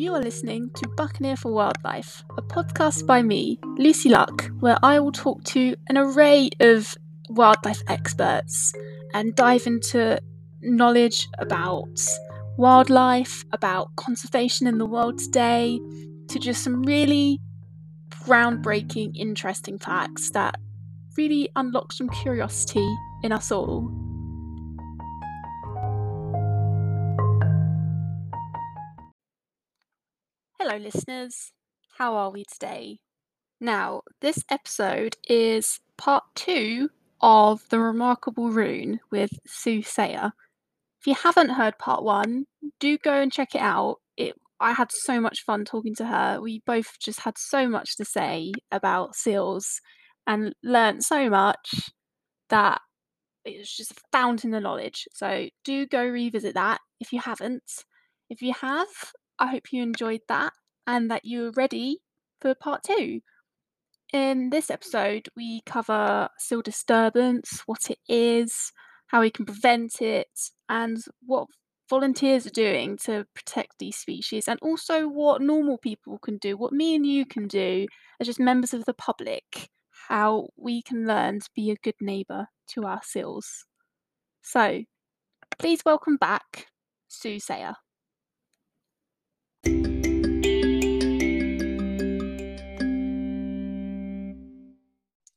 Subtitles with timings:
[0.00, 4.98] You are listening to Buccaneer for Wildlife, a podcast by me, Lucy Luck, where I
[4.98, 6.96] will talk to an array of
[7.28, 8.72] wildlife experts
[9.12, 10.18] and dive into
[10.62, 12.00] knowledge about
[12.56, 15.78] wildlife, about conservation in the world today,
[16.28, 17.38] to just some really
[18.24, 20.54] groundbreaking, interesting facts that
[21.18, 22.90] really unlock some curiosity
[23.22, 24.09] in us all.
[30.70, 31.50] Hello, listeners.
[31.98, 33.00] How are we today?
[33.60, 40.30] Now, this episode is part two of The Remarkable Ruen with Sue Sayer.
[41.00, 42.44] If you haven't heard part one,
[42.78, 43.96] do go and check it out.
[44.16, 46.40] It I had so much fun talking to her.
[46.40, 49.80] We both just had so much to say about seals
[50.28, 51.90] and learnt so much
[52.48, 52.80] that
[53.44, 55.08] it was just a fountain of knowledge.
[55.14, 57.84] So do go revisit that if you haven't.
[58.28, 58.86] If you have,
[59.40, 60.52] I hope you enjoyed that
[60.90, 61.98] and that you're ready
[62.40, 63.20] for part two.
[64.12, 68.72] In this episode, we cover seal disturbance, what it is,
[69.06, 71.46] how we can prevent it, and what
[71.88, 76.72] volunteers are doing to protect these species, and also what normal people can do, what
[76.72, 77.86] me and you can do
[78.18, 79.68] as just members of the public,
[80.08, 83.64] how we can learn to be a good neighbour to our seals.
[84.42, 84.82] So,
[85.56, 86.66] please welcome back
[87.06, 87.74] Sue Sayer.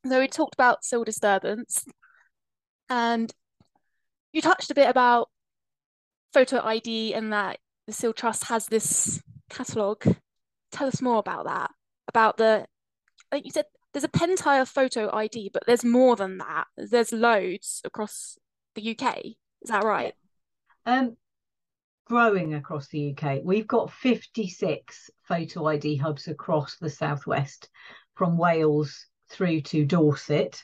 [0.05, 1.85] So we talked about seal disturbance,
[2.89, 3.33] and
[4.33, 5.29] you touched a bit about
[6.33, 10.03] photo ID and that the Seal Trust has this catalogue.
[10.71, 11.71] Tell us more about that.
[12.07, 12.65] About the,
[13.31, 16.65] think you said there's a Pentire photo ID, but there's more than that.
[16.77, 18.37] There's loads across
[18.75, 19.25] the UK.
[19.25, 20.13] Is that right?
[20.85, 21.15] Um,
[22.05, 23.41] growing across the UK.
[23.43, 27.69] We've got 56 photo ID hubs across the southwest,
[28.15, 30.63] from Wales through to Dorset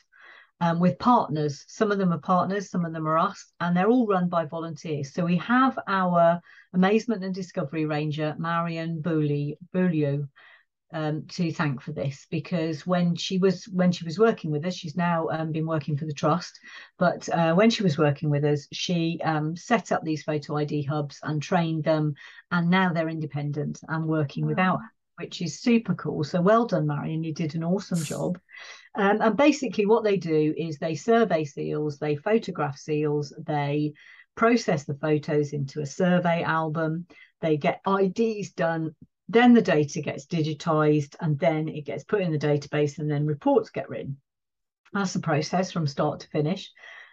[0.60, 1.64] um, with partners.
[1.68, 4.44] Some of them are partners, some of them are us, and they're all run by
[4.44, 5.12] volunteers.
[5.12, 6.40] So we have our
[6.72, 10.26] amazement and discovery ranger, Marion Beaulieu,
[10.92, 14.74] um, to thank for this because when she was when she was working with us,
[14.74, 16.58] she's now um, been working for the trust.
[16.98, 20.82] But uh, when she was working with us, she um, set up these photo ID
[20.82, 22.14] hubs and trained them,
[22.50, 24.80] and now they're independent and working without
[25.20, 26.24] which is super cool.
[26.24, 27.22] So well done, Marion.
[27.22, 28.38] You did an awesome job.
[28.94, 33.92] Um, and basically, what they do is they survey seals, they photograph seals, they
[34.34, 37.06] process the photos into a survey album,
[37.40, 38.94] they get IDs done.
[39.28, 43.26] Then the data gets digitized and then it gets put in the database and then
[43.26, 44.16] reports get written.
[44.92, 46.70] That's the process from start to finish.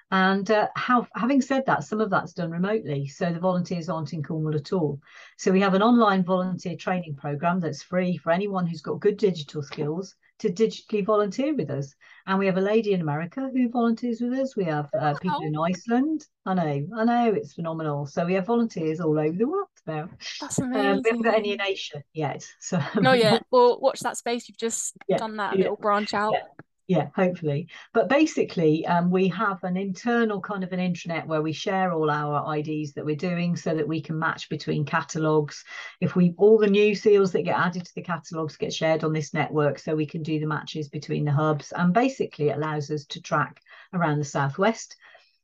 [0.09, 3.07] And uh, how, having said that, some of that's done remotely.
[3.07, 4.99] So the volunteers aren't in Cornwall at all.
[5.37, 9.17] So we have an online volunteer training program that's free for anyone who's got good
[9.17, 11.93] digital skills to digitally volunteer with us.
[12.25, 14.55] And we have a lady in America who volunteers with us.
[14.55, 16.25] We have uh, people in Iceland.
[16.45, 18.05] I know, I know, it's phenomenal.
[18.05, 20.09] So we have volunteers all over the world now.
[20.39, 20.85] That's amazing.
[20.85, 22.47] Um, we haven't got any in Asia yet.
[22.59, 23.39] So no, yeah.
[23.51, 24.47] Well, watch that space.
[24.47, 26.33] You've just yeah, done that yeah, little branch out.
[26.33, 27.67] Yeah yeah hopefully.
[27.93, 32.09] But basically um, we have an internal kind of an intranet where we share all
[32.09, 35.63] our ids that we're doing so that we can match between catalogs.
[35.99, 39.13] If we all the new seals that get added to the catalogs get shared on
[39.13, 43.05] this network so we can do the matches between the hubs and basically allows us
[43.07, 43.61] to track
[43.93, 44.95] around the southwest.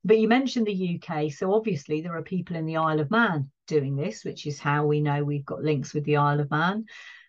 [0.06, 3.50] But you mentioned the uk so obviously there are people in the isle of man
[3.68, 6.86] doing this which is how we know we've got links with the isle of man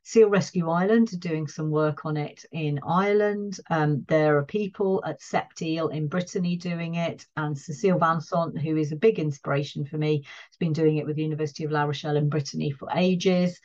[0.07, 3.59] Seal Rescue Ireland are doing some work on it in Ireland.
[3.71, 8.77] Um, there are people at Sept Îles in Brittany doing it, and Cecile Vincent, who
[8.77, 11.85] is a big inspiration for me, has been doing it with the University of La
[11.85, 13.59] Rochelle in Brittany for ages.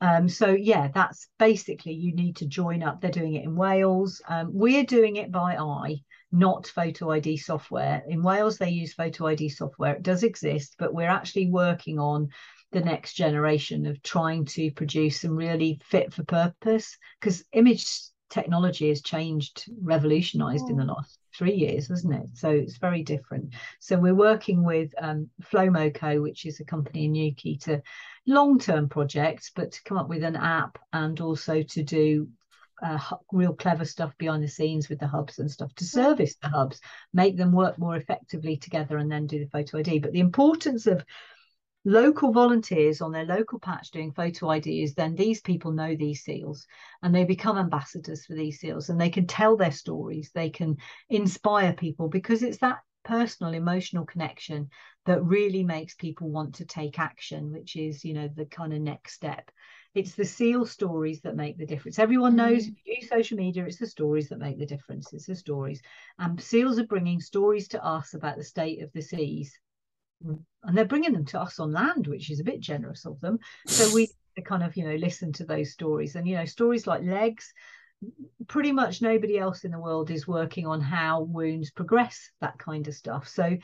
[0.00, 3.00] Um, so yeah, that's basically you need to join up.
[3.00, 4.20] They're doing it in Wales.
[4.28, 8.02] Um, we're doing it by eye, not photo ID software.
[8.08, 9.94] In Wales, they use photo ID software.
[9.94, 12.30] It does exist, but we're actually working on
[12.72, 17.86] the next generation of trying to produce some really fit for purpose because image
[18.28, 20.70] technology has changed revolutionized oh.
[20.70, 20.94] in the oh.
[20.94, 26.20] last three years hasn't it so it's very different so we're working with um, flomoco
[26.22, 27.80] which is a company in newquay to
[28.26, 32.28] long-term projects but to come up with an app and also to do
[32.82, 32.98] uh,
[33.32, 36.80] real clever stuff behind the scenes with the hubs and stuff to service the hubs
[37.12, 40.86] make them work more effectively together and then do the photo id but the importance
[40.86, 41.04] of
[41.86, 46.66] local volunteers on their local patch doing photo IDs, then these people know these seals
[47.02, 50.76] and they become ambassadors for these seals and they can tell their stories, they can
[51.08, 54.68] inspire people because it's that personal emotional connection
[55.04, 58.80] that really makes people want to take action which is you know the kind of
[58.80, 59.48] next step
[59.96, 61.98] it's the seal stories that make the difference.
[61.98, 62.50] Everyone mm-hmm.
[62.52, 65.10] knows if you use social media, it's the stories that make the difference.
[65.14, 65.80] It's the stories.
[66.18, 69.58] And seals are bringing stories to us about the state of the seas.
[70.22, 73.38] And they're bringing them to us on land, which is a bit generous of them.
[73.66, 74.08] So we
[74.44, 76.16] kind of, you know, listen to those stories.
[76.16, 77.52] And, you know, stories like legs,
[78.46, 82.86] pretty much nobody else in the world is working on how wounds progress, that kind
[82.88, 83.28] of stuff.
[83.28, 83.56] So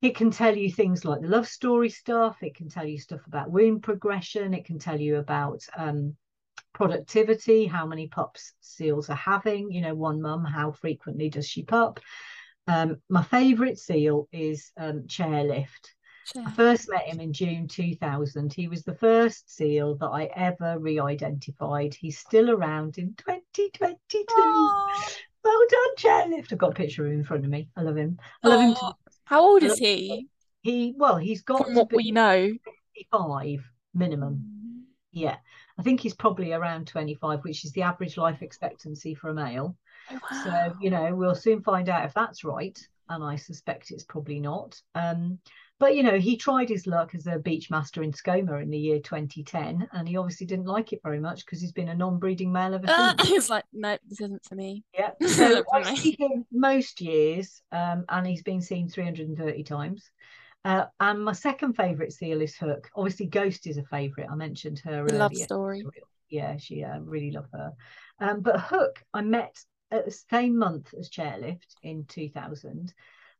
[0.00, 2.36] it can tell you things like the love story stuff.
[2.42, 4.54] It can tell you stuff about wound progression.
[4.54, 6.16] It can tell you about um,
[6.72, 9.72] productivity, how many pups seals are having.
[9.72, 11.98] You know, one mum, how frequently does she pup?
[12.68, 15.94] Um, my favourite seal is um, Chairlift.
[16.36, 18.52] I first met him in June 2000.
[18.52, 21.94] He was the first seal that I ever re identified.
[21.94, 24.26] He's still around in 2022.
[24.28, 25.16] Aww.
[25.42, 26.52] Well done, Chairlift.
[26.52, 27.70] I've got a picture of him in front of me.
[27.76, 28.18] I love him.
[28.42, 28.68] I love Aww.
[28.68, 28.74] him.
[28.74, 28.94] To
[29.24, 30.28] how old is he?
[30.60, 32.52] He well, he's got from what we know,
[33.10, 34.44] five minimum.
[34.44, 34.82] Mm.
[35.12, 35.36] Yeah,
[35.78, 39.34] I think he's probably around twenty five, which is the average life expectancy for a
[39.34, 39.76] male.
[40.10, 40.44] Wow.
[40.44, 42.78] So you know, we'll soon find out if that's right,
[43.08, 44.80] and I suspect it's probably not.
[44.94, 45.38] Um,
[45.80, 48.78] but you know, he tried his luck as a beach master in Skomer in the
[48.78, 52.50] year 2010, and he obviously didn't like it very much because he's been a non-breeding
[52.50, 53.28] male ever uh, since.
[53.28, 54.82] He's like, no, this isn't for me.
[54.92, 60.10] Yeah, so I see him most years, um, and he's been seen 330 times.
[60.64, 62.90] Uh, and my second favourite seal is Hook.
[62.96, 64.28] Obviously, Ghost is a favourite.
[64.28, 65.06] I mentioned her.
[65.08, 65.84] Love story.
[66.28, 67.72] Yeah, she uh, really love her.
[68.20, 69.54] Um, but Hook, I met
[69.90, 72.92] Uh, same month as Chairlift in 2000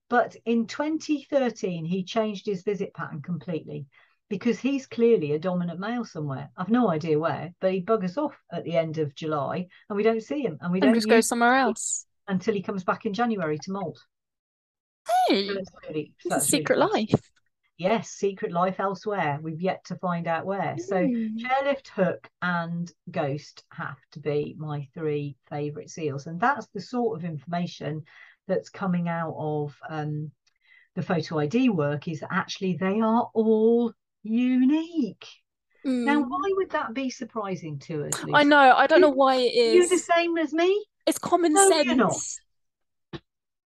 [0.08, 3.86] but in 2013, he changed his visit pattern completely
[4.30, 6.50] because he's clearly a dominant male somewhere.
[6.56, 10.02] I've no idea where, but he buggers off at the end of July and we
[10.02, 10.58] don't see him.
[10.60, 13.72] And we and don't just go somewhere else until he comes back in January to
[13.72, 13.98] molt.
[15.28, 17.30] Hey, so really, it's a secret really life.
[17.78, 19.38] Yes, secret life elsewhere.
[19.40, 20.76] We've yet to find out where.
[20.76, 20.80] Mm.
[20.80, 26.80] So chairlift, hook, and ghost have to be my three favourite seals, and that's the
[26.80, 28.02] sort of information
[28.48, 30.32] that's coming out of um,
[30.96, 33.92] the photo ID work is that actually they are all
[34.24, 35.26] unique.
[35.86, 36.04] Mm.
[36.04, 38.20] Now, why would that be surprising to us?
[38.24, 38.34] Lucy?
[38.34, 38.74] I know.
[38.74, 39.74] I don't know why it is.
[39.74, 40.84] You're the same as me.
[41.06, 42.40] It's common no, sense.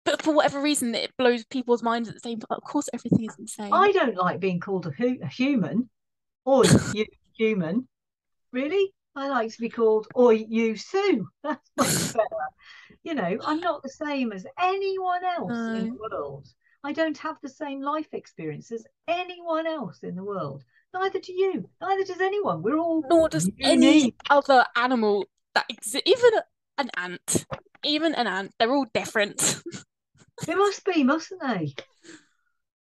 [0.03, 2.57] But for whatever reason, it blows people's minds at the same time.
[2.57, 3.71] Of course, everything is insane.
[3.71, 5.89] I don't like being called a, hu- a human
[6.45, 6.63] or
[6.93, 7.05] you
[7.37, 7.87] human.
[8.51, 8.93] Really?
[9.15, 11.27] I like to be called or you Sue.
[11.43, 12.41] That's much better
[13.03, 16.47] you know, I'm not the same as anyone else in the world.
[16.83, 20.63] I don't have the same life experience as anyone else in the world.
[20.93, 21.69] Neither do you.
[21.79, 22.61] Neither does anyone.
[22.61, 23.63] We're all nor does unique.
[23.63, 26.01] any other animal that exists.
[26.05, 26.31] Even
[26.77, 27.45] an ant,
[27.83, 29.61] even an ant, they're all different.
[30.45, 31.73] They must be, mustn't they?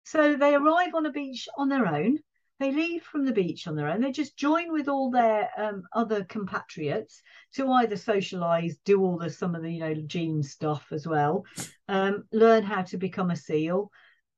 [0.03, 2.19] So they arrive on a beach on their own
[2.61, 4.01] they leave from the beach on their own.
[4.01, 7.23] They just join with all their um, other compatriots
[7.55, 11.43] to either socialize, do all the some of the you know gene stuff as well,
[11.87, 13.91] um, learn how to become a seal,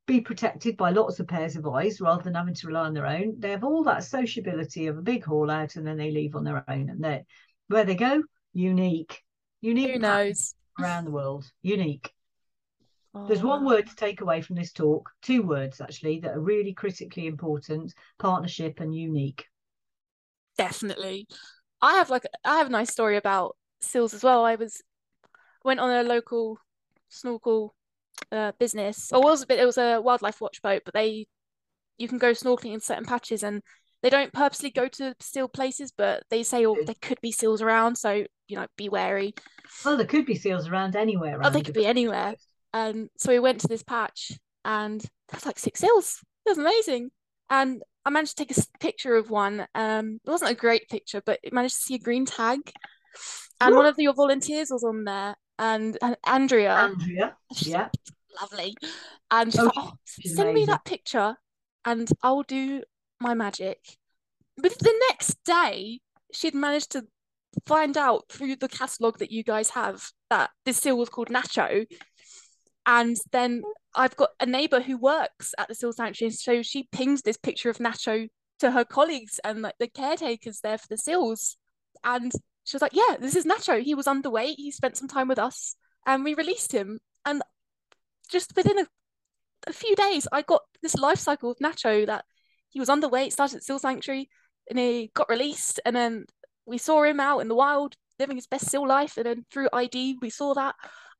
[0.07, 3.05] be protected by lots of pairs of eyes rather than having to rely on their
[3.05, 3.35] own.
[3.39, 6.45] They have all that sociability of a big haul out, and then they leave on
[6.45, 6.89] their own.
[6.89, 7.25] And they
[7.67, 8.23] where they go,
[8.53, 9.21] unique,
[9.59, 9.95] unique.
[9.95, 10.55] Who knows?
[10.79, 12.09] Around the world, unique.
[13.27, 16.73] There's one word to take away from this talk, two words actually, that are really
[16.73, 19.45] critically important partnership and unique.
[20.57, 21.27] Definitely.
[21.81, 24.45] I have like I have a nice story about seals as well.
[24.45, 24.81] I was
[25.63, 26.57] went on a local
[27.09, 27.75] snorkel
[28.31, 29.11] uh, business.
[29.11, 31.27] Or was a bit it was a wildlife watch boat, but they
[31.97, 33.61] you can go snorkeling in certain patches and
[34.01, 37.61] they don't purposely go to seal places, but they say oh there could be seals
[37.61, 39.33] around, so you know, be wary.
[39.85, 41.39] Well, there could be seals around anywhere.
[41.43, 42.35] oh, they could be anywhere.
[42.73, 44.31] And so we went to this patch
[44.65, 46.19] and there was like six seals.
[46.45, 47.11] It was amazing.
[47.49, 49.65] And I managed to take a picture of one.
[49.75, 52.59] Um, it wasn't a great picture, but it managed to see a green tag.
[53.61, 56.73] And one of your volunteers was on there, and, and Andrea.
[56.73, 57.87] Andrea, yeah,
[58.41, 58.75] lovely.
[59.31, 60.53] And oh, like, oh, send amazing.
[60.53, 61.37] me that picture,
[61.85, 62.83] and I'll do
[63.21, 63.79] my magic.
[64.57, 66.01] But the next day,
[66.33, 67.05] she'd managed to
[67.65, 71.85] find out through the catalogue that you guys have that this seal was called Nacho,
[72.85, 73.63] and then
[73.95, 77.69] I've got a neighbor who works at the Seal Sanctuary, so she pings this picture
[77.69, 78.27] of Nacho
[78.59, 81.57] to her colleagues and like the caretakers there for the seals,
[82.03, 82.31] and
[82.63, 83.81] she was like, "Yeah, this is Nacho.
[83.81, 84.55] He was underweight.
[84.57, 85.75] He spent some time with us,
[86.05, 87.41] and we released him." And
[88.29, 88.87] just within a,
[89.67, 92.25] a few days, I got this life cycle of Nacho that
[92.69, 94.29] he was underweight, started at Seal Sanctuary,
[94.69, 96.25] and he got released, and then
[96.65, 99.69] we saw him out in the wild living his best seal life, and then through
[99.73, 100.75] ID we saw that.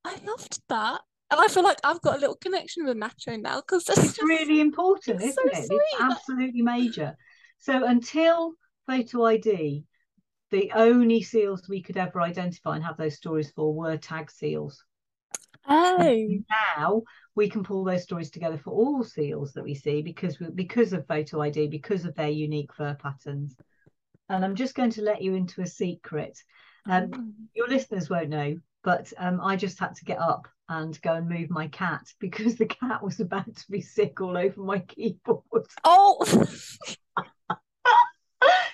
[0.06, 1.02] I loved that
[1.34, 4.22] and I feel like I've got a little connection with Nacho now because it's just,
[4.22, 5.66] really important, isn't so it?
[5.68, 5.82] Sweet.
[5.94, 7.16] It's absolutely major.
[7.60, 8.54] So until
[8.88, 9.86] photo ID
[10.54, 14.84] the only seals we could ever identify and have those stories for were tag seals.
[15.68, 16.28] Oh.
[16.78, 17.02] Now
[17.34, 20.94] we can pull those stories together for all seals that we see because we, because
[20.94, 23.56] of photo ID, because of their unique fur patterns.
[24.30, 26.38] And I'm just going to let you into a secret.
[26.86, 27.34] Um, Mm.
[27.56, 31.30] your listeners won't know, but um, I just had to get up and go and
[31.30, 35.44] move my cat because the cat was about to be sick all over my keyboard.
[35.86, 36.26] Oh.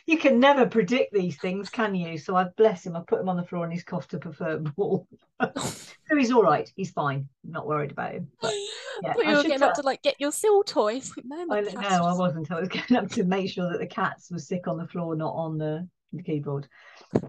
[0.07, 2.17] you can never predict these things, can you?
[2.17, 2.95] So I bless him.
[2.95, 5.07] I put him on the floor and he's coughed up a ball.
[5.57, 6.67] so he's all right.
[6.75, 7.27] He's fine.
[7.45, 8.27] I'm not worried about him.
[8.41, 8.53] But
[9.03, 11.13] yeah, I thought you were getting tell- up to like get your seal toys.
[11.23, 12.51] No, I, I wasn't.
[12.51, 15.15] I was getting up to make sure that the cats were sick on the floor,
[15.15, 16.67] not on the, the keyboard.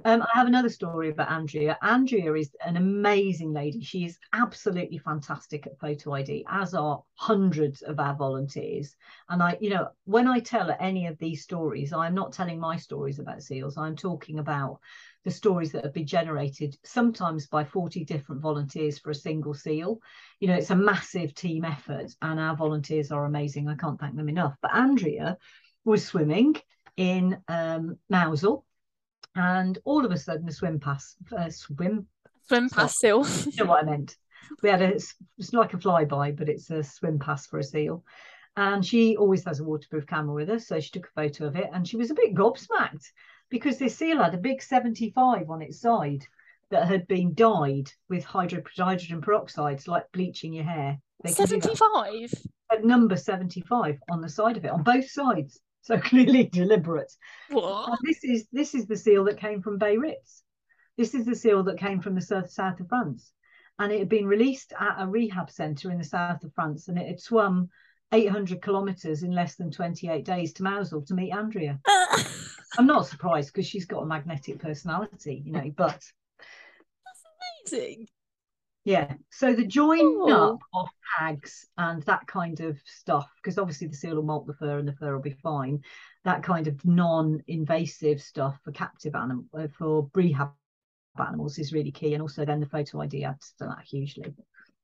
[0.05, 1.79] Um, I have another story about Andrea.
[1.83, 3.83] Andrea is an amazing lady.
[3.83, 8.97] She is absolutely fantastic at photo ID, as are hundreds of our volunteers.
[9.29, 12.77] And I, you know, when I tell any of these stories, I'm not telling my
[12.77, 13.77] stories about seals.
[13.77, 14.81] I'm talking about
[15.25, 20.01] the stories that have been generated sometimes by 40 different volunteers for a single seal.
[20.41, 23.69] You know, it's a massive team effort, and our volunteers are amazing.
[23.69, 24.57] I can't thank them enough.
[24.63, 25.37] But Andrea
[25.85, 26.57] was swimming
[26.97, 28.65] in um, Mousehole,
[29.35, 32.07] and all of a sudden, a swim pass, uh, swim,
[32.49, 33.27] swim past seal.
[33.47, 34.17] you know what I meant.
[34.63, 35.15] We had a, it's
[35.53, 38.05] like a flyby, but it's a swim pass for a seal.
[38.57, 41.57] And she always has a waterproof camera with her, so she took a photo of
[41.57, 43.07] it, and she was a bit gobsmacked
[43.49, 46.25] because this seal had a big 75 on its side
[46.71, 50.99] that had been dyed with hydro, hydrogen peroxide, like bleaching your hair.
[51.23, 51.63] They can do that.
[51.63, 52.33] Seventy-five.
[52.73, 55.61] At number 75 on the side of it, on both sides.
[55.83, 57.11] So clearly deliberate.
[58.05, 60.43] This is this is the seal that came from Biarritz.
[60.99, 63.33] This is the seal that came from the south, south of France.
[63.79, 66.99] And it had been released at a rehab centre in the south of France and
[66.99, 67.71] it had swum
[68.13, 71.81] 800 kilometres in less than 28 days to Mousehole to meet Andrea.
[72.79, 76.03] I'm not surprised because she's got a magnetic personality, you know, but
[77.05, 78.09] that's Amazing.
[78.85, 79.15] Yeah.
[79.31, 79.67] So the
[80.01, 80.55] Oh.
[80.55, 84.55] up of tags and that kind of stuff, because obviously the seal will molt the
[84.55, 85.83] fur and the fur will be fine.
[86.25, 90.53] That kind of non-invasive stuff for captive animal uh, for rehab
[91.19, 94.35] animals is really key, and also then the photo ID adds to that hugely.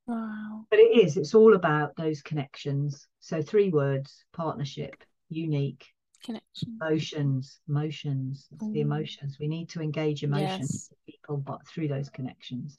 [0.06, 0.66] Wow.
[0.70, 3.06] But it is, it's all about those connections.
[3.20, 5.86] So three words: partnership, unique,
[6.22, 6.80] Connection.
[6.80, 8.48] emotions, emotions.
[8.52, 9.38] It's the emotions.
[9.38, 10.90] We need to engage emotions Yes.
[10.90, 12.78] with people, but through those connections.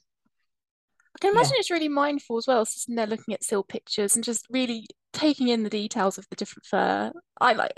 [1.20, 1.40] I can Yeah.
[1.40, 4.86] imagine it's really mindful as well, sitting there looking at seal pictures and just really
[5.12, 7.12] taking in the details of the different fur.
[7.40, 7.72] I like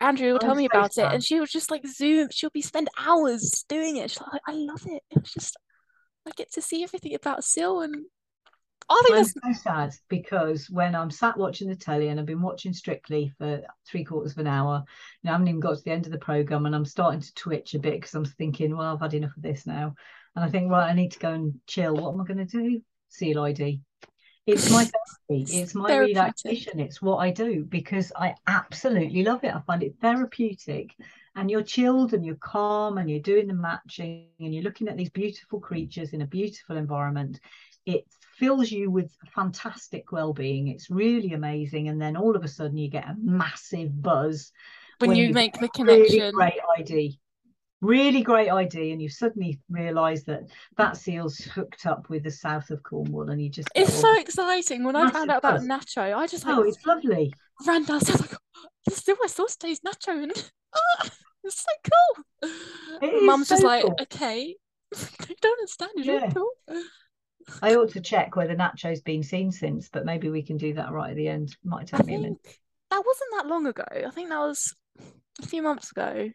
[0.00, 2.28] Andrew will oh, tell I'm me so about it, and she will just like zoom.
[2.30, 4.10] She'll be spend hours doing it.
[4.10, 5.02] She's like, I love it.
[5.10, 5.56] It's just
[6.26, 8.06] I get to see everything about seal, and
[8.90, 12.26] I think I'm that's so sad because when I'm sat watching the telly and I've
[12.26, 14.84] been watching Strictly for three quarters of an hour,
[15.22, 17.20] you know, I haven't even got to the end of the program and I'm starting
[17.20, 19.94] to twitch a bit because I'm thinking, well, I've had enough of this now.
[20.36, 21.96] And I think, right, I need to go and chill.
[21.96, 22.82] What am I going to do?
[23.08, 23.80] Seal ID.
[24.46, 24.84] It's my
[25.28, 25.58] therapy.
[25.58, 26.80] It's my relaxation.
[26.80, 29.54] It's what I do because I absolutely love it.
[29.54, 30.94] I find it therapeutic.
[31.36, 34.96] And you're chilled and you're calm and you're doing the matching and you're looking at
[34.96, 37.38] these beautiful creatures in a beautiful environment.
[37.86, 38.04] It
[38.38, 40.68] fills you with fantastic well-being.
[40.68, 41.88] It's really amazing.
[41.88, 44.50] And then all of a sudden you get a massive buzz
[44.98, 46.34] when you get make the a really connection.
[46.34, 47.20] great ID.
[47.80, 50.42] Really great idea and you suddenly realise that
[50.76, 54.82] that seal's hooked up with the south of Cornwall, and you just it's so exciting.
[54.82, 55.60] When I found out about.
[55.60, 57.32] Nacho, I just like oh, it's lovely.
[57.66, 58.34] ran downstairs like,
[58.86, 60.32] this is my sauce Nacho, and
[60.74, 61.10] ah,
[61.44, 62.50] it's so cool.
[63.00, 63.96] It My is Mum's just like, cool.
[64.00, 64.56] okay,
[64.96, 65.90] I don't understand.
[65.96, 66.30] Really Yeah.
[66.32, 66.50] cool.
[67.62, 70.90] I ought to check whether Nacho's been seen since, but maybe we can do that
[70.92, 71.56] right at the end.
[71.64, 72.38] Might I take me a minute.
[72.90, 73.84] that wasn't that long ago.
[73.88, 74.74] I think that was
[75.42, 76.30] a few months ago.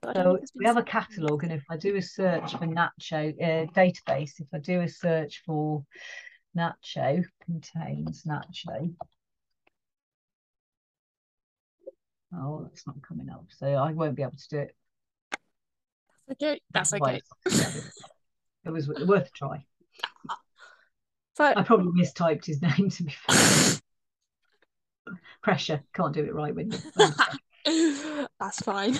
[0.00, 2.66] But I don't So we have a catalogue, and if I do a search for
[2.66, 5.84] Nacho uh, database, if I do a search for
[6.56, 8.94] Nacho contains Nacho.
[12.34, 14.76] Oh, that's not coming up, so I won't be able to do it.
[16.32, 17.20] Okay, that's okay.
[18.64, 19.64] It was worth a try.
[21.36, 23.80] So I probably mistyped his name to be fair.
[25.42, 26.70] Pressure, can't do it right with.
[28.38, 28.98] that's fine.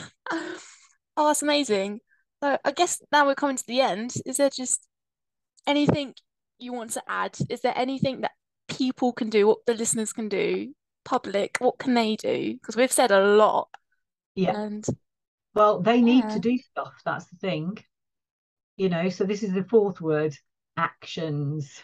[1.18, 1.98] Oh, that's amazing.
[2.42, 4.14] So I guess now we're coming to the end.
[4.24, 4.86] Is there just
[5.66, 6.14] anything
[6.60, 7.36] you want to add?
[7.50, 8.30] Is there anything that
[8.68, 10.72] people can do, what the listeners can do,
[11.04, 12.54] public, what can they do?
[12.54, 13.68] Because we've said a lot.
[14.36, 14.56] Yeah.
[14.56, 14.86] And
[15.54, 16.34] Well, they need Yeah.
[16.34, 16.94] to do stuff.
[17.04, 17.78] That's the thing.
[18.76, 20.36] You know, so this is the fourth word
[20.76, 21.82] actions.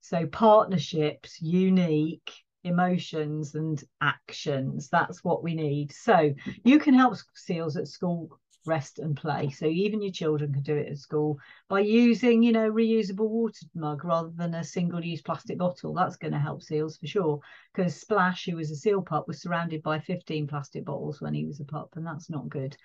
[0.00, 2.30] So partnerships, unique,
[2.64, 4.90] emotions and actions.
[4.90, 5.92] That's what we need.
[5.92, 6.34] So
[6.64, 9.50] you can help seals at school rest and play.
[9.50, 11.38] So even your children can do it at school
[11.68, 15.94] by using, you know, reusable water mug rather than a single-use plastic bottle.
[15.94, 17.40] That's going to help seals for sure.
[17.74, 21.46] Because Splash, who was a seal pup, was surrounded by 15 plastic bottles when he
[21.46, 22.76] was a pup, and that's not good.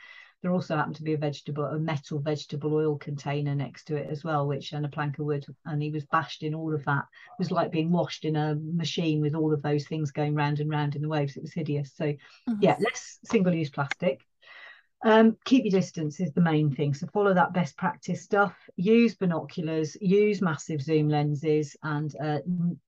[0.42, 4.10] There also happened to be a vegetable, a metal vegetable oil container next to it
[4.10, 6.84] as well, which and a plank of wood, and he was bashed in all of
[6.84, 7.06] that.
[7.27, 10.60] It was like being washed in a machine with all of those things going round
[10.60, 11.38] and round in the waves.
[11.38, 11.94] It was hideous.
[11.96, 12.56] So, mm-hmm.
[12.60, 14.20] yeah, less single-use plastic.
[15.06, 16.94] Um, keep your distance is the main thing.
[16.94, 18.56] So follow that best practice stuff.
[18.78, 22.40] Use binoculars, use massive zoom lenses, and uh,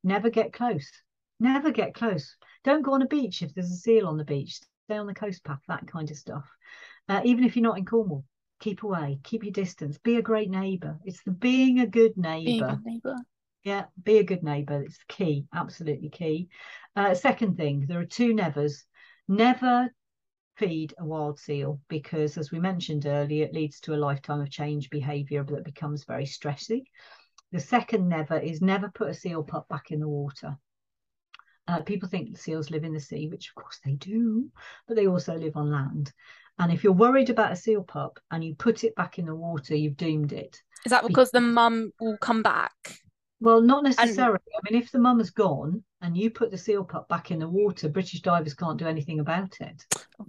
[0.03, 0.89] never get close.
[1.39, 2.37] Never get close.
[2.63, 4.59] Don't go on a beach if there's a seal on the beach.
[4.85, 6.45] Stay on the coast path, that kind of stuff.
[7.09, 8.23] Uh, even if you're not in Cornwall,
[8.59, 10.97] keep away, keep your distance, be a great neighbour.
[11.03, 12.79] It's the being a good neighbour.
[12.83, 13.15] neighbour.
[13.63, 14.83] Yeah, be a good neighbour.
[14.83, 16.49] It's key, absolutely key.
[16.95, 18.85] Uh, second thing, there are two nevers.
[19.27, 19.89] Never
[20.57, 24.49] feed a wild seal because, as we mentioned earlier, it leads to a lifetime of
[24.49, 26.83] change behaviour that becomes very stressy.
[27.51, 30.57] The second never is never put a seal pup back in the water.
[31.67, 34.49] Uh, people think seals live in the sea, which of course they do,
[34.87, 36.11] but they also live on land.
[36.59, 39.35] And if you're worried about a seal pup and you put it back in the
[39.35, 40.61] water, you've doomed it.
[40.85, 42.99] Is that because, the mum will come back?
[43.41, 44.39] Well, not necessarily.
[44.53, 44.61] And...
[44.63, 47.39] I mean, if the mum has gone and you put the seal pup back in
[47.39, 49.83] the water, British divers can't do anything about it.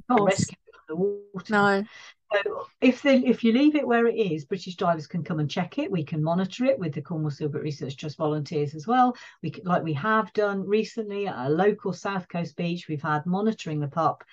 [0.08, 0.56] Rescue
[0.88, 1.52] the water.
[1.52, 1.84] No.
[2.32, 5.50] So if they if you leave it where it is, British divers can come and
[5.50, 5.90] check it.
[5.90, 9.16] We can monitor it with the Cornwall Seal Group Research Trust volunteers as well.
[9.42, 12.88] We can, like we have done recently at a local South Coast beach.
[12.88, 14.25] We've had monitoring the pup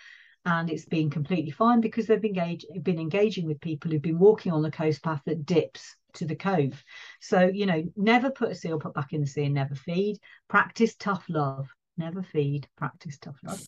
[0.45, 4.51] and it's been completely fine because they've engaged, been engaging with people who've been walking
[4.51, 6.83] on the coast path that dips to the cove.
[7.21, 10.19] So, you know, never put a seal put back in the sea and never feed.
[10.49, 11.69] Practice tough love.
[11.97, 13.61] Never feed, practice tough love.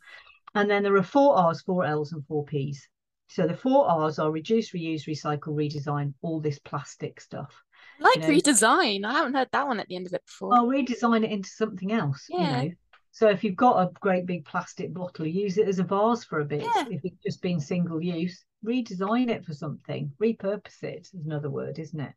[0.55, 2.87] And then there are four R's, four L's, and four P's.
[3.27, 7.53] So the four R's are reduce, reuse, recycle, redesign, all this plastic stuff.
[7.99, 9.05] Like you know, redesign.
[9.05, 10.55] I haven't heard that one at the end of it before.
[10.55, 12.25] I'll redesign it into something else.
[12.29, 12.61] Yeah.
[12.61, 12.75] You know,
[13.11, 16.39] so if you've got a great big plastic bottle, use it as a vase for
[16.39, 16.63] a bit.
[16.63, 16.85] Yeah.
[16.89, 21.79] If it's just been single use, redesign it for something, repurpose it is another word,
[21.79, 22.13] isn't it?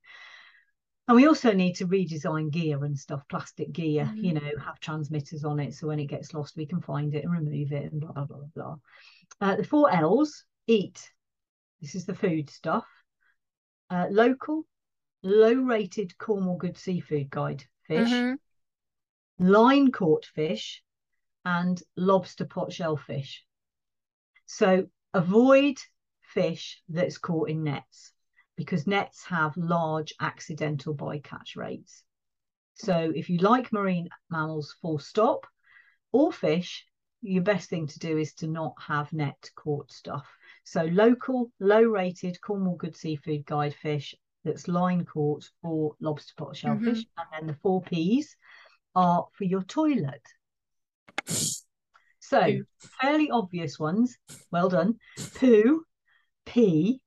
[1.08, 4.22] And we also need to redesign gear and stuff, plastic gear, mm.
[4.22, 5.74] you know, have transmitters on it.
[5.74, 8.24] So when it gets lost, we can find it and remove it and blah, blah,
[8.24, 8.76] blah, blah.
[9.40, 11.10] Uh, the four L's eat.
[11.80, 12.86] This is the food stuff.
[13.88, 14.66] Uh, local,
[15.22, 18.10] low rated Cornwall Good Seafood Guide fish.
[18.10, 19.46] Mm-hmm.
[19.48, 20.82] Line caught fish,
[21.44, 23.44] and lobster pot shellfish.
[24.44, 25.78] So avoid
[26.20, 28.12] fish that's caught in nets
[28.58, 32.02] because nets have large accidental bycatch rates.
[32.74, 35.46] So if you like marine mammals, full stop,
[36.10, 36.84] or fish,
[37.22, 40.26] your best thing to do is to not have net caught stuff.
[40.64, 46.56] So local, low rated Cornwall Good Seafood Guide fish that's line caught or lobster pot
[46.56, 46.98] shellfish.
[46.98, 47.20] Mm-hmm.
[47.20, 48.34] And then the four P's
[48.96, 50.26] are for your toilet.
[52.18, 52.60] So,
[53.00, 54.18] fairly obvious ones.
[54.50, 54.96] Well done.
[55.36, 55.84] Poo,
[56.44, 57.00] pee,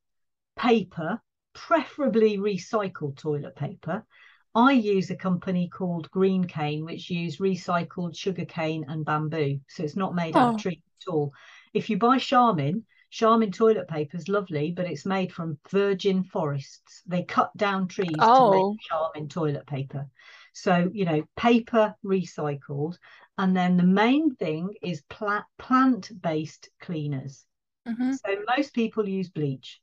[0.56, 1.22] paper,
[1.54, 4.06] preferably recycled toilet paper.
[4.54, 9.62] I use a company called Greencane, which use recycled sugar cane and bamboo.
[9.70, 10.40] So it's not made oh.
[10.40, 10.58] out of oh.
[10.58, 11.34] trees at all.
[11.74, 17.02] If you buy Charmin, Charmin toilet paper is lovely, but it's made from virgin forests.
[17.08, 18.52] They cut down trees oh.
[18.52, 18.78] to make oh.
[18.82, 20.08] Charmin toilet paper.
[20.54, 22.98] So, you know, paper recycled.
[23.38, 27.46] And then the main thing is pla- plant based cleaners.
[27.88, 28.14] Mm-hmm.
[28.14, 29.80] So most people use bleach.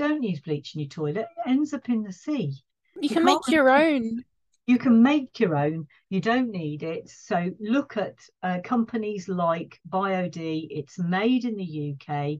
[0.00, 2.54] Don't use bleach in your toilet, it ends up in the sea.
[2.94, 4.24] You, you can make your own.
[4.66, 5.88] You can make your own.
[6.08, 7.10] You don't need it.
[7.10, 10.68] So look at uh, companies like Bio-D.
[10.70, 12.38] It's made in the UK.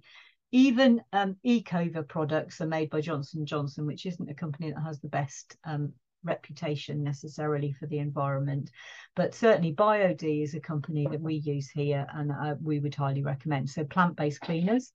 [0.53, 4.99] Even um, Ecover products are made by Johnson Johnson, which isn't a company that has
[5.01, 5.93] the best um,
[6.25, 8.71] reputation necessarily for the environment.
[9.15, 13.23] But certainly Bio-D is a company that we use here and uh, we would highly
[13.23, 13.69] recommend.
[13.69, 14.95] So plant-based cleaners.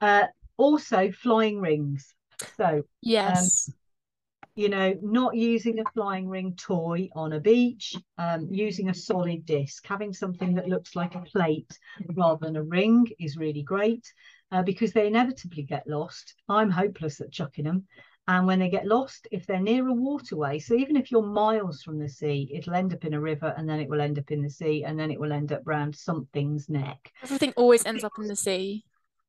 [0.00, 2.14] Uh, also flying rings.
[2.56, 3.68] So yes.
[3.68, 3.74] Um,
[4.56, 9.44] you know, not using a flying ring toy on a beach, um, using a solid
[9.44, 11.78] disc, having something that looks like a plate
[12.14, 14.10] rather than a ring is really great
[14.52, 16.34] uh, because they inevitably get lost.
[16.48, 17.86] I'm hopeless at chucking them.
[18.28, 21.82] And when they get lost, if they're near a waterway, so even if you're miles
[21.82, 24.32] from the sea, it'll end up in a river and then it will end up
[24.32, 27.12] in the sea and then it will end up round something's neck.
[27.22, 28.84] Everything always ends up in the sea.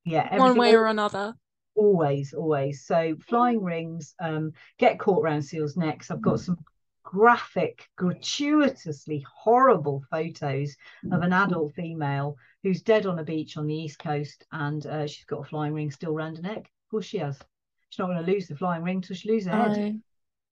[0.07, 0.37] Yeah.
[0.37, 1.35] One way or another.
[1.75, 2.85] Always, always.
[2.85, 6.09] So flying rings, um, get caught around seals' necks.
[6.09, 6.45] I've got mm.
[6.45, 6.57] some
[7.03, 10.75] graphic, gratuitously horrible photos
[11.11, 15.07] of an adult female who's dead on a beach on the east coast, and uh,
[15.07, 16.57] she's got a flying ring still around her neck.
[16.57, 17.37] Of course, she has.
[17.89, 19.93] She's not going to lose the flying ring till she loses her head.
[19.95, 19.99] Oh.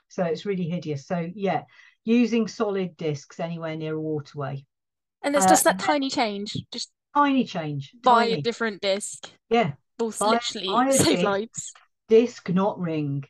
[0.08, 1.06] So it's really hideous.
[1.06, 1.64] So yeah,
[2.04, 4.66] using solid discs anywhere near a waterway.
[5.24, 6.56] And it's Uh, just that tiny change.
[6.72, 7.92] Just Tiny change.
[8.04, 9.30] buy a different disc.
[9.50, 9.74] Yeah.
[9.98, 11.24] Buy- literally buy save disc.
[11.24, 11.74] lives.
[12.10, 13.24] Disc, not ring.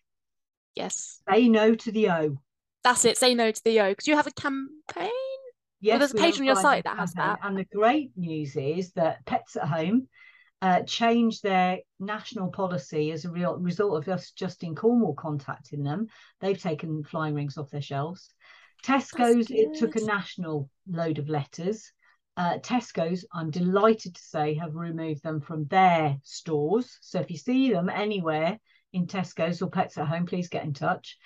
[0.76, 1.22] Yes.
[1.30, 2.38] Say no to the O.
[2.84, 3.18] That's it.
[3.18, 3.90] Say no to the O.
[3.90, 5.10] Because you have a campaign.
[5.82, 7.40] Yes, there's a page on your site that has that.
[7.44, 10.08] And the great news is that Pets at Home
[10.62, 15.84] uh, changed their national policy as a real result of us just in Cornwall contacting
[15.84, 16.08] them.
[16.42, 18.34] They've taken flying rings off their shelves.
[18.84, 21.92] Tesco's it took a national load of letters.
[22.38, 26.98] Uh, Tesco's, I'm delighted to say, have removed them from their stores.
[27.02, 28.60] So if you see them anywhere
[28.92, 31.18] in Tesco's or Pets at Home, please get in touch.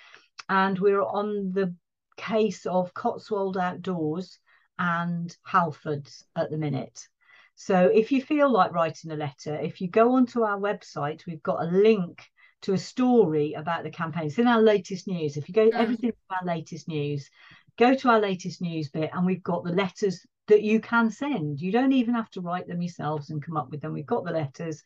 [0.48, 1.74] And we're on the
[2.16, 4.38] case of Cotswold Outdoors
[4.78, 7.08] and Halfords at the minute.
[7.56, 11.42] So if you feel like writing a letter, if you go onto our website, we've
[11.42, 12.22] got a link
[12.62, 14.26] to a story about the campaign.
[14.26, 15.36] It's in our latest news.
[15.36, 15.74] If you go, Mm.
[15.74, 17.30] everything's our latest news.
[17.78, 21.60] Go to our latest news bit, and we've got the letters that you can send.
[21.60, 23.92] You don't even have to write them yourselves and come up with them.
[23.92, 24.82] We've got the letters.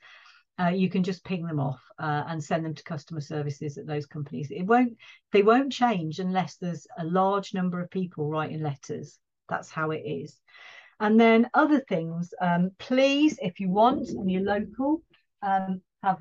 [0.61, 3.87] Uh, you can just ping them off uh, and send them to customer services at
[3.87, 4.51] those companies.
[4.51, 4.97] It won't,
[5.33, 9.19] they won't change unless there's a large number of people writing letters.
[9.49, 10.41] That's how it is.
[11.01, 15.03] And then other things, um, please, if you want and you're local,
[15.43, 16.19] um, have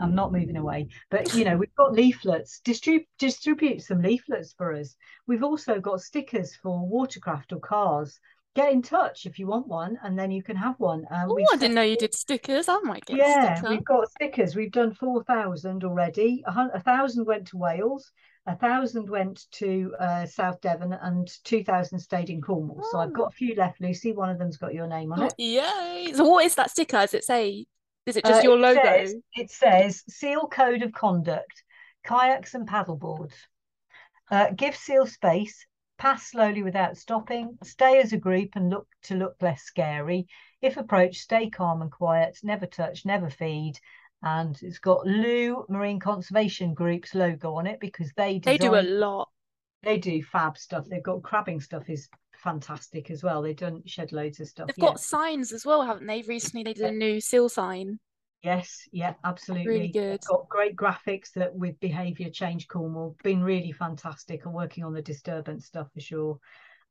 [0.00, 4.74] I'm not moving away, but you know, we've got leaflets, distribute distribute some leaflets for
[4.74, 4.96] us.
[5.26, 8.18] We've also got stickers for watercraft or cars.
[8.56, 11.04] Get in touch if you want one, and then you can have one.
[11.10, 12.70] Um, Oh, I didn't know you did stickers.
[12.70, 14.56] I might get yeah, we've got stickers.
[14.56, 16.42] We've done four thousand already.
[16.46, 18.10] A, thousand went to Wales,
[18.46, 22.82] a thousand went to uh, South Devon, and two thousand stayed in Cornwall.
[22.90, 23.12] So I've Oh.
[23.12, 24.14] got a few left, Lucy.
[24.14, 25.34] One of them's got your name on it.
[25.36, 26.12] Yay!
[26.14, 26.96] So what is that sticker?
[27.02, 27.66] Does it say?
[28.06, 28.80] Is it Uh, just your it logo?
[28.82, 31.62] Says, it says Seal Code of Conduct,
[32.06, 33.34] kayaks and paddleboards.
[34.30, 35.66] Uh, give Seal space,
[35.98, 40.26] pass slowly without stopping, stay as a group and look to look less scary.
[40.60, 43.78] If approached, stay calm and quiet, never touch, never feed.
[44.22, 48.82] And it's got Looe Marine Conservation Group's logo on it because they They do a
[48.82, 49.28] lot.
[49.82, 50.86] they do fab stuff.
[50.88, 53.42] They've got crabbing stuff is fantastic as well.
[53.42, 54.68] They've done shed loads of stuff.
[54.68, 54.86] They've yeah.
[54.90, 56.22] got signs as well, haven't they?
[56.22, 57.98] Recently, they did a new seal sign.
[58.46, 59.90] Yes, yeah, absolutely.
[59.92, 60.20] They've good.
[60.24, 63.16] Got great graphics that with behaviour change Cornwall.
[63.24, 66.38] Been really fantastic and working on the disturbance stuff for sure.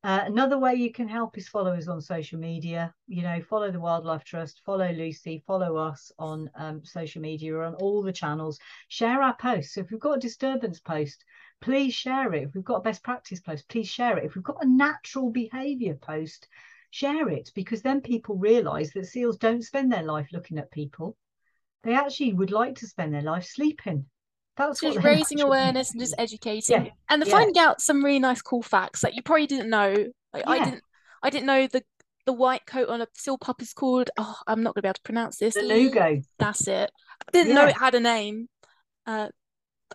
[0.04, 2.92] Uh, another way you can help is follow us on social media.
[3.08, 7.62] You know, follow the Wildlife Trust, follow Lucy, follow us on um, social media or
[7.62, 8.58] on all the channels.
[8.88, 9.72] Share our posts.
[9.72, 11.24] So if we've got a disturbance post,
[11.62, 12.42] please share it.
[12.42, 14.26] If we've got a best practice post, please share it.
[14.26, 16.48] If we've got a natural behaviour post,
[16.90, 21.16] share it because then people realise that seals don't spend their life looking at people.
[21.86, 24.06] They actually would like to spend their life sleeping.
[24.56, 27.30] That's Just raising awareness and just educating, Yeah, and yeah.
[27.30, 29.94] finding out some really nice, cool facts that you probably didn't know.
[30.32, 30.82] Like, I didn't.
[31.22, 31.84] I didn't know the
[32.24, 34.10] the white coat on a seal pup is called.
[34.16, 35.54] Oh, I'm not gonna be able to pronounce this.
[35.54, 36.24] The lanugo.
[36.38, 36.90] That's it.
[37.20, 38.48] I didn't know it had a name.
[39.06, 39.28] Uh,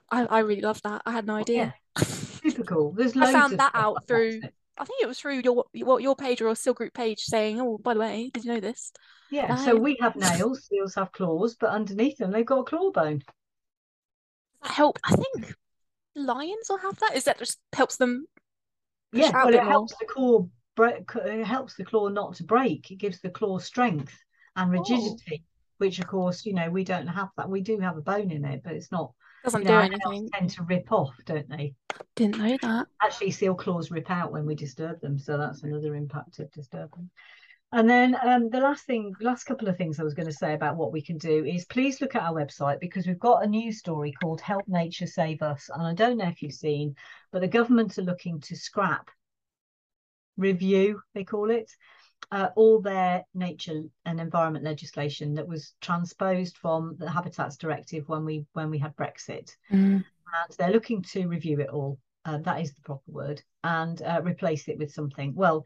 [0.10, 1.02] I I really love that.
[1.06, 1.74] I had no idea.
[1.98, 2.94] Super cool.
[2.94, 4.42] There's I found that out through-?
[4.82, 7.78] I think it was through your what your page or seal group page saying, "Oh,
[7.78, 8.92] by the way, did you know this?"
[9.30, 12.64] Yeah, so um, we have nails, seals have claws, but underneath them they've got a
[12.64, 13.22] claw bone.
[14.64, 14.98] That help?
[15.04, 15.56] I think
[16.16, 17.16] lions will have that.
[17.16, 18.26] Is that just helps them
[19.14, 19.72] Yeah, well, it more?
[19.72, 20.48] helps the claw.
[20.80, 22.90] It helps the claw not to break.
[22.90, 24.18] It gives the claw strength
[24.56, 24.80] and Oh.
[24.80, 25.44] rigidity,
[25.78, 27.50] which of course, you know, we don't have that.
[27.50, 29.14] We do have a bone in it, but it's not.
[29.44, 30.30] Doesn't do know, our nails anything.
[30.30, 31.74] tend to rip off, don't they?
[32.16, 32.88] Didn't know that.
[33.02, 37.10] Actually, seal claws rip out when we disturb them, so that's another impact of disturbing.
[37.74, 40.54] And then um, the last thing, last couple of things I was going to say
[40.54, 43.48] about what we can do is please look at our website because we've got a
[43.48, 45.70] news story called Help Nature Save Us.
[45.74, 46.96] And I don't know if you've seen,
[47.32, 49.10] but the government are looking to scrap,
[50.36, 51.72] review, they call it,
[52.32, 58.26] uh, all their nature and environment legislation that was transposed from the Habitats Directive when
[58.26, 59.56] we when we had Brexit
[60.48, 62.00] and they're looking to review it all.
[62.24, 65.34] Uh, that is the proper word, and uh, replace it with something.
[65.36, 65.66] Well,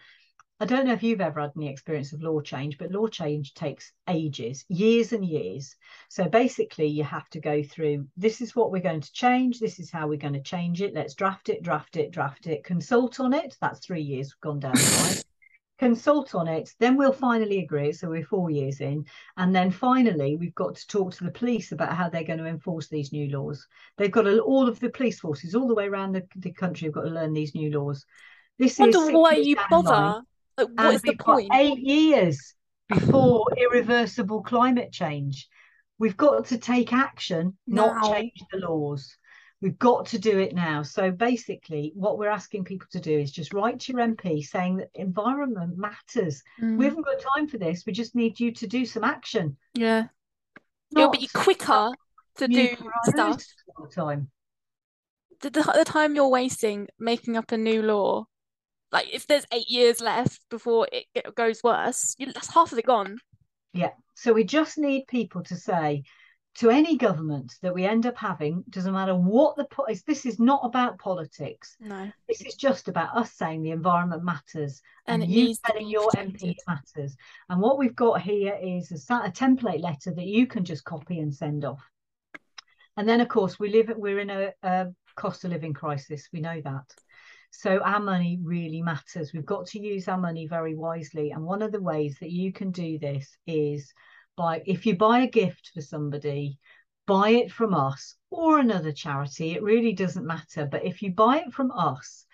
[0.58, 3.54] I don't know if you've ever had any experience of law change, but law change
[3.54, 5.76] takes ages, years and years.
[6.08, 9.80] So basically, you have to go through this is what we're going to change, this
[9.80, 10.94] is how we're going to change it.
[10.94, 13.58] Let's draft it, draft it, draft it, consult on it.
[13.60, 15.25] That's three years gone down the line.
[15.78, 19.06] Consult on it then we'll finally agree so we're four years in.
[19.38, 22.46] And then finally we've got to talk to the police about how they're going to
[22.46, 23.66] enforce these new laws.
[23.98, 26.86] They've got to, all of the police forces all the way around the, the country
[26.88, 28.06] have got to learn these new laws.
[28.58, 30.22] This Wonder is why you bother.
[30.58, 31.50] Like, what is the point?
[31.54, 32.56] eight years
[32.88, 35.50] before irreversible climate change.
[35.98, 39.18] We've got to take action not change the laws
[39.66, 40.84] We've got to do it now.
[40.84, 44.78] So basically, what we're asking people to do is just write to your MP saying
[44.78, 46.44] that environment matters.
[46.62, 47.84] Mm, We haven't got time for this.
[47.84, 49.58] We just need you to do some action.
[49.74, 50.04] yeah,
[50.96, 51.90] it'll be quicker
[52.38, 53.44] to do nuclear stuff.
[53.82, 54.30] the time.
[55.42, 58.26] The, the the time you're wasting making up a new law,
[58.92, 62.78] like if there's eight years left before it, it goes worse, you, that's half of
[62.78, 63.18] it gone.
[63.74, 63.94] Yeah.
[64.14, 66.04] So we just need people to say
[66.56, 70.40] to any government that we end up having, doesn't matter what the po- this is
[70.40, 71.76] not about politics.
[71.82, 76.10] No, This is just about us saying the environment matters and and, you telling your
[76.10, 76.42] protected.
[76.42, 77.18] MP matters.
[77.50, 81.20] And what we've got here is a, a template letter that you can just copy
[81.20, 81.84] and send off.
[82.96, 83.92] And then, of course, we live.
[83.94, 86.30] We're in a, a cost of living crisis.
[86.32, 86.86] We know that.
[87.52, 89.34] So our money really matters.
[89.34, 91.32] We've got to use our money very wisely.
[91.32, 93.94] And one of the ways that you can do this is
[94.36, 96.60] by if you buy a gift for somebody,
[97.08, 99.52] buy it from us or another charity.
[99.52, 100.66] It really doesn't matter.
[100.66, 102.26] But if you buy it from us,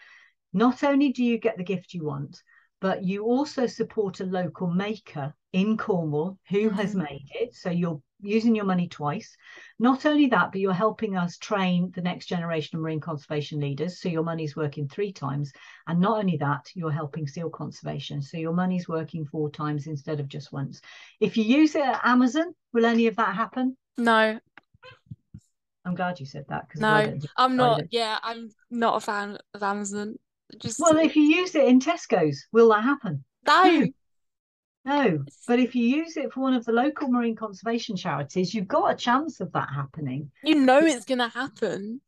[0.54, 2.42] not only do you get the gift you want,
[2.82, 7.04] but you also support a local maker in Cornwall who has Mhm.
[7.04, 7.54] made it.
[7.54, 9.38] So you're using your money twice.
[9.80, 14.00] Not only that, but you're helping us train the next generation of marine conservation leaders.
[14.00, 15.52] So your money's working three times.
[15.88, 18.22] And not only that, you're helping seal conservation.
[18.22, 20.82] So your money's working four times instead of just once.
[21.20, 23.78] If you use it at Amazon, will any of that happen?
[23.98, 24.40] No,
[25.86, 27.82] I'm glad you said that because no, I'm not.
[27.92, 30.18] Yeah, I'm not a fan of Amazon.
[30.60, 33.24] Just Well, if you use it in Tesco's, will that happen?
[33.48, 33.88] no.
[34.84, 38.68] No, but if you use it for one of the local marine conservation charities, you've
[38.68, 40.32] got a chance of that happening.
[40.44, 42.02] You know it's gonna happen.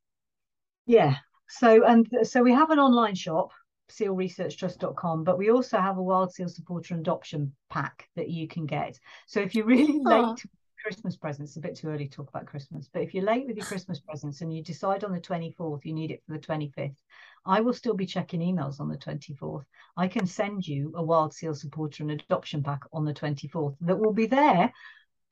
[0.88, 1.18] Yeah.
[1.50, 3.52] So and so we have an online shop,
[3.92, 9.00] sealresearchtrust.com, but we also have a wild seal supporter adoption pack that you can get.
[9.28, 10.10] So if you're really Ah.
[10.10, 10.52] late with
[10.84, 13.46] Christmas presents, it's a bit too early to talk about Christmas, but if you're late
[13.48, 16.40] with your Christmas presents and you decide on the 24th you need it for the
[16.40, 16.98] 25th,
[17.46, 19.66] I will still be checking emails on the 24th.
[19.98, 24.00] I can send you a wild seal supporter and adoption pack on the 24th that
[24.00, 24.72] will be there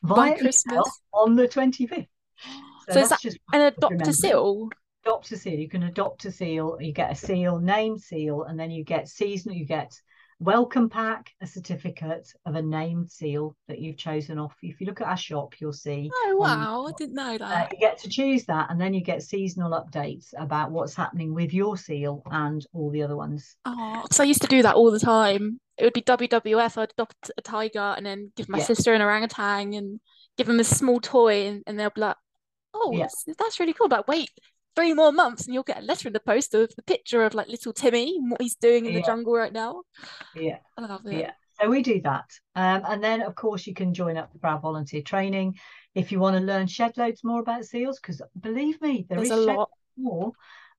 [0.04, 0.84] By Christmas.
[1.13, 2.08] on the 25th.
[2.88, 4.69] So, So is that's just An adopt a seal.
[5.06, 5.54] Adopt a seal.
[5.54, 6.78] You can adopt a seal.
[6.82, 9.56] You get a seal, name seal, and then you get seasonal.
[9.56, 9.93] You get
[10.41, 14.56] welcome pack, a certificate of a named seal that you've chosen off.
[14.63, 16.10] If you look at our shop, you'll see.
[16.25, 17.71] Oh wow, I didn't know Uh, that.
[17.71, 21.54] you get to choose that, and then you get seasonal updates about what's happening with
[21.54, 23.56] your seal and all the other ones.
[23.65, 25.60] Oh, because I used to do that all the time.
[25.77, 26.77] It would be WWF.
[26.77, 28.65] I'd adopt a tiger and then give my Yeah.
[28.65, 29.99] sister an orangutan and
[30.38, 32.17] give them a small toy, and, and they'll be like,
[32.73, 33.04] "Oh, Yeah.
[33.04, 34.30] that's, that's really cool." But wait,
[34.75, 37.34] three more months, and you'll get a letter in the post of the picture of
[37.34, 39.81] like little Timmy and what he's doing in the jungle right now.
[40.36, 40.57] Yeah.
[40.77, 41.13] I love it.
[41.13, 41.31] Yeah.
[41.62, 42.25] So we do that.
[42.55, 45.60] Um, and then, of course, you can join up for our volunteer training
[45.93, 49.29] if you want to learn shed loads more about seals, because believe me, there There's
[49.29, 49.69] is a shed lot.
[49.97, 50.31] more.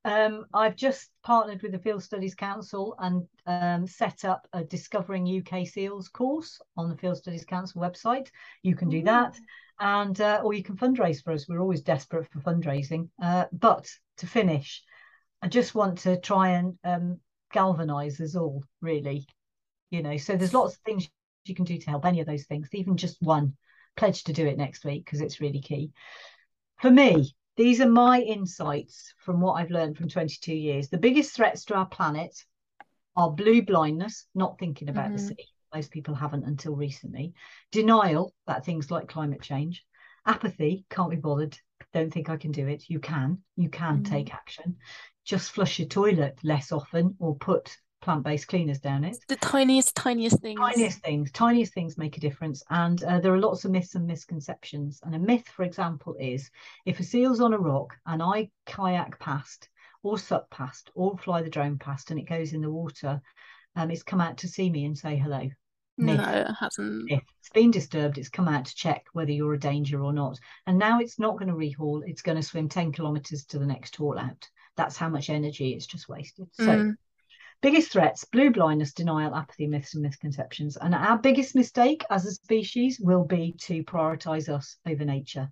[0.05, 5.44] Um, I've just partnered with the Field Studies Council and um, set up a Discovering
[5.46, 8.28] UK Seals course on the Field Studies Council website.
[8.62, 9.38] You can do that,
[9.80, 11.48] and uh, or you can fundraise for us.
[11.48, 13.08] We're always desperate for fundraising.
[13.22, 14.82] Uh, but to finish,
[15.40, 17.20] I just want to try and um,
[17.52, 19.26] galvanise us all, really.
[19.90, 21.08] You know, so there's lots of things
[21.44, 23.56] you can do to help any of those things, even just one.
[23.96, 25.92] Pledge to do it next week because it's really key.
[26.80, 30.88] For me, these are my insights from what I've learned from 22 years.
[30.88, 32.35] The biggest threats to our planet
[33.14, 35.28] are blue blindness, not thinking about the Mhm.
[35.28, 35.48] sea.
[35.74, 37.35] Most people haven't until recently.
[37.70, 39.85] Denial about things like climate change.
[40.26, 41.56] Apathy, can't be bothered,
[41.92, 42.88] don't think I can do it.
[42.88, 44.04] You can, you can Mhm.
[44.04, 44.76] take action.
[45.24, 49.94] Just flush your toilet less often or put plant based cleaners down it The tiniest,
[49.94, 50.61] tiniest things.
[50.61, 54.06] tiniest things tiniest things make a difference and uh, there are lots of myths and
[54.06, 56.50] misconceptions and a myth for example is
[56.85, 59.68] if a seal's on a rock and i kayak past
[60.02, 63.20] or sup past or fly the drone past and it goes in the water
[63.76, 65.48] um, it's come out to see me and say hello
[65.98, 67.11] No, it hasn't.
[67.11, 70.78] it's been disturbed it's come out to check whether you're a danger or not and
[70.78, 73.94] now it's not going to rehaul it's going to swim 10 kilometers to the next
[73.96, 76.94] haul out that's how much energy it's just wasted so Mm.
[77.62, 80.76] Biggest threats blue blindness, denial, apathy, myths, and misconceptions.
[80.76, 85.48] And our biggest mistake as a species will be to prioritize us over nature.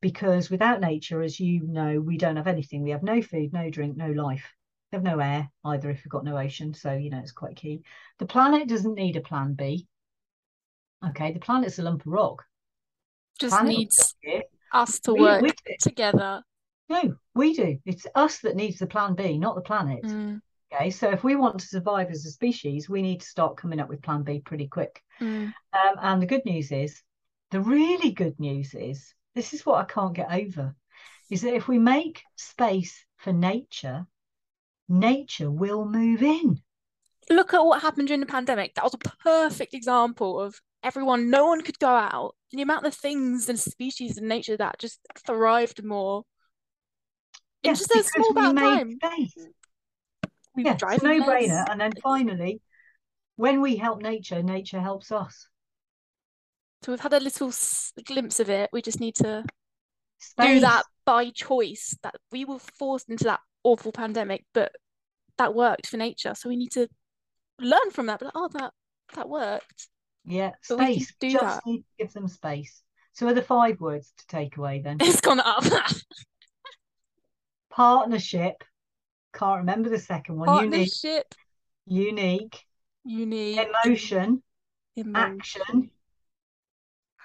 [0.00, 2.82] Because without nature, as you know, we don't have anything.
[2.82, 4.52] We have no food, no drink, no life.
[4.90, 6.72] They have no air either if you've got no ocean.
[6.72, 7.82] So, you know, it's quite key.
[8.18, 9.86] The planet doesn't need a plan B.
[11.06, 12.44] Okay, the planet's a lump of rock.
[13.38, 14.14] Just Planet needs
[14.72, 16.42] us to We- work we together.
[16.88, 17.78] No, we do.
[17.84, 20.02] It's us that needs the plan B, not the planet.
[20.04, 20.40] Mm,
[20.72, 23.80] Okay, so if we want to survive as a species, we need to start coming
[23.80, 25.02] up with plan B pretty quick.
[25.20, 25.52] mm.
[25.72, 27.02] Um, and the good news is,
[27.50, 30.74] the really good news is, this is what I can't get over,
[31.30, 34.06] is that if we make space for nature,
[34.88, 36.62] nature will move in.
[37.30, 38.74] Look at what happened during the pandemic.
[38.74, 42.34] That was a perfect example of everyone, no one could go out.
[42.52, 46.24] And The amount of things and species in nature that just thrived more
[47.62, 48.90] Yes, just a small amount of time.
[48.92, 49.34] space.
[50.54, 51.26] We Yeah, it's no-brainer.
[51.26, 51.68] less.
[51.70, 52.60] And then finally,
[53.36, 55.48] when we help nature, nature helps us.
[56.82, 57.52] So we've had a little
[58.06, 58.70] glimpse of it.
[58.72, 59.44] We just need to
[60.40, 61.96] do that by choice.
[62.02, 64.72] That we were forced into that awful pandemic, but
[65.38, 66.34] that worked for nature.
[66.34, 66.88] So we need to
[67.60, 68.20] learn from that.
[68.20, 68.72] But oh, that
[69.14, 69.88] that worked.
[70.24, 71.14] Yeah, But space.
[71.20, 71.66] do Just that.
[71.66, 72.82] need to give them space.
[73.14, 74.98] So are the five words to take away then?
[75.00, 75.64] It's gone up.
[77.70, 78.64] Partnership.
[79.32, 80.48] Can't remember the second one.
[80.64, 80.90] Unique.
[81.02, 81.34] Partnership,
[81.86, 82.64] Unique.
[83.04, 84.42] unique, Emotion.
[84.96, 85.90] emotion,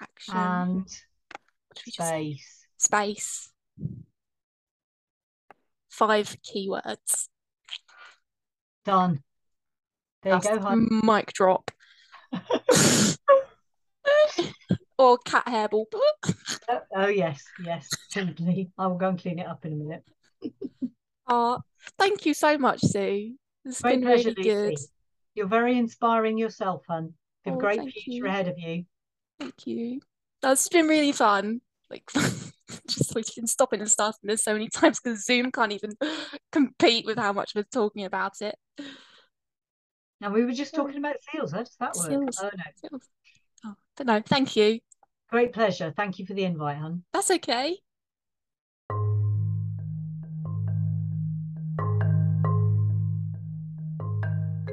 [0.00, 0.36] action.
[0.36, 2.40] And What should we just say?
[2.76, 2.78] space.
[2.78, 3.50] Space.
[5.94, 7.28] Five keywords.
[8.84, 9.22] Done.
[10.24, 10.88] There you go, hun.
[11.04, 11.70] mic drop.
[14.98, 15.84] or cat hairball.
[16.68, 18.72] Oh, oh, yes, yes, definitely.
[18.76, 20.02] I will go and clean it up in a minute.
[21.28, 21.60] Oh,
[21.96, 23.36] thank you so much, Sue.
[23.64, 24.70] It's Great been pleasure, really good.
[24.70, 24.88] Lucy.
[25.36, 27.14] You're very inspiring yourself, hun.
[27.46, 28.26] You have Oh, a great future you.
[28.26, 28.84] ahead of you.
[29.38, 30.00] Thank you.
[30.42, 31.60] That's been really fun.
[31.88, 32.10] Like,
[32.88, 35.92] just we've been stopping and starting this so many times because Zoom can't even
[36.52, 38.56] compete with how much we're talking about it.
[40.20, 41.52] And we were just talking about seals.
[41.52, 42.08] How does that work?
[42.08, 42.38] Seals.
[42.40, 42.98] Oh, no.
[43.66, 44.16] Oh, don't know.
[44.16, 44.80] Oh, thank you.
[45.30, 45.92] Great pleasure.
[45.96, 47.02] Thank you for the invite, hun.
[47.12, 47.78] That's okay.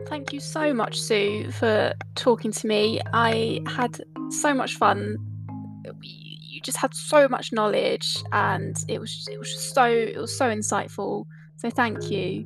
[0.08, 3.00] Thank you so much, Sue, for talking to me.
[3.14, 5.18] I had so much fun.
[6.62, 10.38] You just had so much knowledge, and it was it was just so it was
[10.38, 11.26] so insightful.
[11.58, 12.46] So thank you.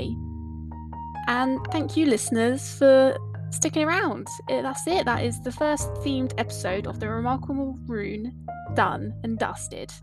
[1.27, 3.15] And thank you, listeners, for
[3.51, 4.27] sticking around.
[4.49, 5.05] That's it.
[5.05, 8.33] That is the first themed episode of the Remarkable Ruen
[8.73, 9.93] done and dusted.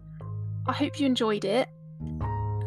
[0.69, 1.69] I hope you enjoyed it.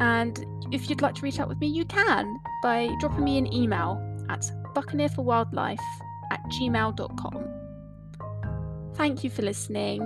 [0.00, 3.52] And if you'd like to reach out with me, you can by dropping me an
[3.52, 5.78] email at buccaneerforwildlife
[6.30, 7.48] at gmail.com.
[8.94, 10.02] Thank you for listening,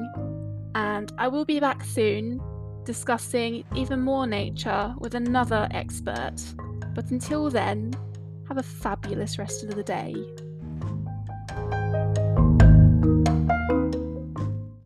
[0.74, 2.40] and I will be back soon
[2.84, 6.36] discussing even more nature with another expert.
[6.94, 7.92] But until then,
[8.48, 10.14] have a fabulous rest of the day.